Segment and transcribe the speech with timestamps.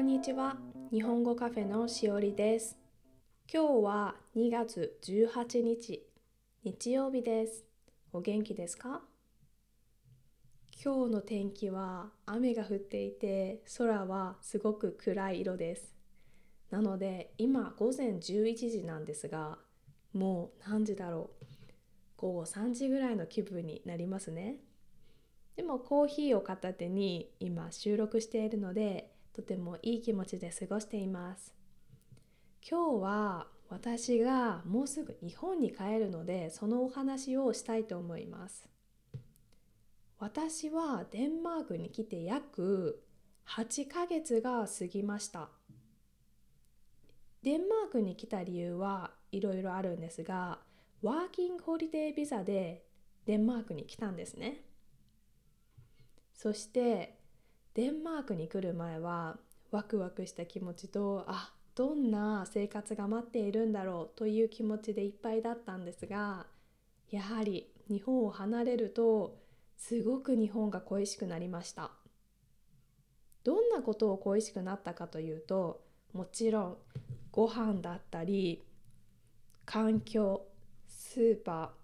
[0.00, 0.56] こんにちは。
[0.90, 2.78] 日本語カフェのしおりです。
[3.52, 6.02] 今日は2月18日、
[6.64, 7.66] 日曜日です。
[8.10, 9.02] お元気ですか？
[10.82, 15.94] 今日の天気は雨が降っていて、空はすごく暗い色です。
[16.70, 19.58] なので今午前11時なんですが、
[20.14, 21.44] もう何時だろう？
[22.16, 24.56] 午後3時ぐらいの気分になりますね。
[25.56, 31.54] でもコーヒーを片手に今収録しているのでとてもいい気持ちで過ごしています。
[32.68, 38.68] 今日は私がもうすぐ日本に帰るのでそのお話をしたいと思います。
[40.18, 43.02] 私はデンマークに来て約
[43.46, 45.48] 8ヶ月が過ぎました。
[47.42, 50.58] デンマークに来た理由はいろいろあるんですが
[51.00, 52.84] ワーキングホリデービザで
[53.24, 54.64] デンマークに来たんですね。
[56.34, 57.19] そして
[57.80, 59.38] デンマークに来る前は
[59.70, 66.44] ワクワクした気持ちとあどんな生活が待っているんだろうという気持ちでいっぱいだったんですが
[67.08, 69.38] やはり日本を離れると
[69.78, 71.92] すごく日本が恋しくなりました。
[73.44, 75.82] どんなことを恋しくなったかというと
[76.12, 76.76] もちろん
[77.32, 78.62] ご飯だったり
[79.64, 80.42] 環境
[80.86, 81.79] スーパー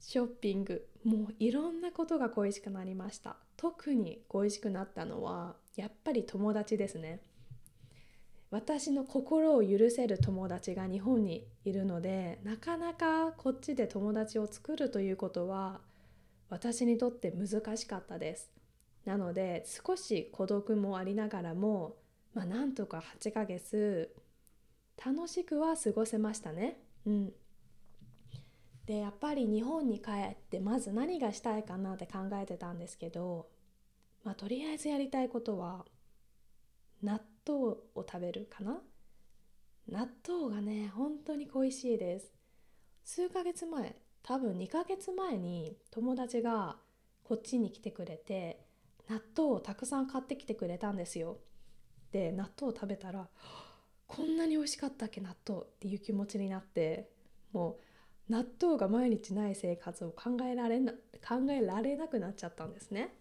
[0.00, 0.88] ショッピング。
[1.04, 3.36] もういろんなことが恋しくなりました。
[3.56, 7.20] 特に恋しくなったのはやっぱり友達ですね。
[8.50, 15.80] 私の心を許せる友達が日本にいるのでなかなかこっちで友達を作るということは
[16.48, 18.50] 私にとって難しかったです。
[19.04, 21.96] なので少し孤独もありながらも
[22.34, 24.14] まあなんとか8ヶ月
[25.04, 26.78] 楽しくは過ごせましたね。
[27.06, 27.32] うん。
[28.90, 33.46] でやっぱり日本に帰ってまず何がしたいかなって考えてたんですけど、
[34.24, 35.84] まあ、とりあえずやりたいことは
[37.00, 38.78] 納豆を食べるかな。
[39.88, 42.32] 納豆がね本当に恋しいです。
[43.04, 46.76] 数ヶ月前多分2ヶ月前に友達が
[47.22, 48.58] こっちに来てくれて
[49.08, 51.38] 納豆をたくさん買ってきてくれたんですよ。
[52.10, 53.28] で納豆を食べたら
[54.08, 57.08] こんなに美味しかったっけ納豆っていう気持ちになって
[57.52, 57.79] もう
[58.30, 63.12] 納豆が毎日ない生活を考えられな考えられなくなっちゃったんですね。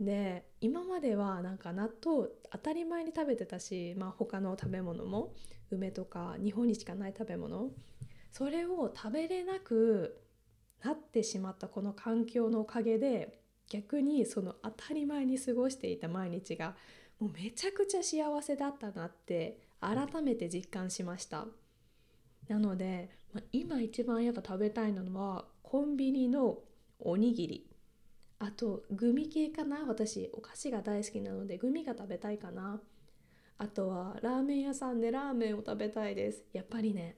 [0.00, 5.32] で今まではなんか納豆当たり前に食べてたし、まあ、他の食べ物も
[5.70, 7.70] 梅とか日本にしかない食べ物
[8.32, 10.20] それを食べれなく
[10.84, 13.38] なってしまったこの環境のおかげで
[13.70, 16.76] 逆にその当たり前に過ごしていた毎日が
[17.18, 21.46] もうめちゃくちゃ幸せだったなって改めて実感しました。
[22.48, 26.58] なので、まあ、今一番やっぱ食べたいのはコンビニの
[26.98, 27.70] おにぎり。
[28.38, 32.80] あとグミ系かな私お菓子が大好きなのでグミが食べたいかな。
[33.58, 36.42] あとはラーメン屋さんでラーメンを食べたいです。
[36.52, 37.16] やっぱりね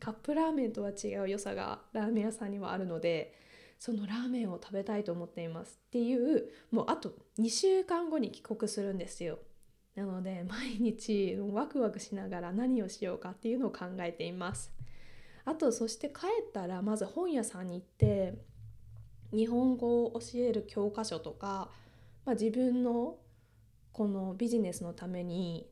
[0.00, 3.34] カップラーメンとは違う良さがラーメン屋さんにはあるので
[3.78, 5.78] そのラーメンを食べたいと思っています。
[5.86, 9.38] っていうもうあと2週間後に帰国するんですよ。
[9.96, 14.70] なので毎日ワクワクしながら何をしようかっていうのを考えています。
[15.46, 18.34] あとそして帰ったらまず本屋さんに行って
[19.32, 21.70] 日本語を教える教科書とか、
[22.24, 23.16] まあ、自分の
[23.92, 25.66] このビジネスのために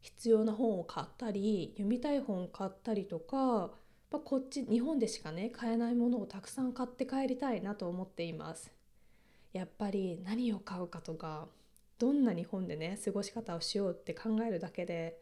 [0.00, 3.70] 必要な本を買ったり読みたい本を買ったりとか、ま
[4.14, 8.72] あ、こっち日本でしかね買えないものをたくさん買って帰りたいなと思っています。
[9.52, 11.48] やっぱり何を買うかとか
[11.98, 15.18] どんな日本でね過ごし方をしようって考えるだけで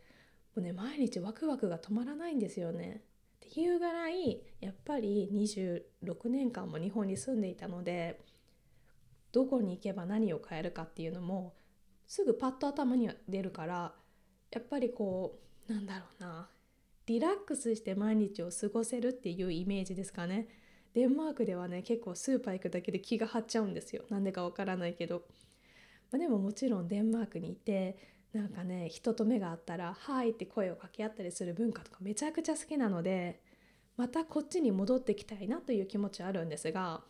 [0.57, 3.03] もうね毎日ワクワクが止まらないんですよね。
[3.47, 8.21] っていうぐらいやっぱり26年間も日本に住んでいたので
[9.33, 11.55] どこに行けば何を買えるかっていうのも
[12.07, 13.93] すぐパッと頭には出るから
[14.51, 16.49] やっぱりこうなんだろうな
[17.07, 20.49] リラックスして毎日を過ごせるっていうイメージですかね。
[20.95, 25.25] デンマークではね結構スーパー行くだけで気が張っちゃうんですよなんでかわからないけど
[26.11, 27.97] まあ、でももちろんデンマークにいて
[28.33, 33.41] なんかね人と目があったら「はい」って声を掛け合ったりする文化とかめちゃくちゃ好きなので
[33.97, 37.05] またこっちに戻ってきたいなという気持ちはあるんですが、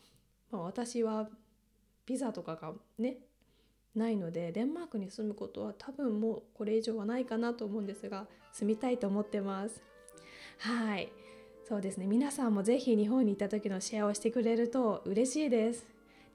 [0.50, 1.30] まあ、私は
[2.06, 3.18] ビザとかがね
[3.94, 9.82] ないのでデンマークに住むことは多分もうこれ以上はないかなと思うんですが住みたいと思ってます。
[10.58, 11.10] はい。
[11.66, 12.06] そうですね。
[12.06, 15.86] 皆さんも是非日本に行った時のシェアをしてくれると嬉しいです。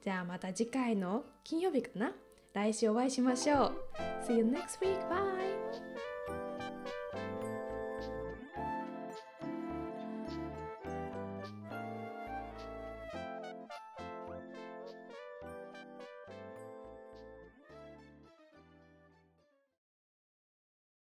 [0.02, 2.12] じゃあまた次回の金曜日かな？
[2.52, 3.72] 来週お会いしましょう
[4.26, 4.98] See you next week!
[5.08, 5.99] Bye!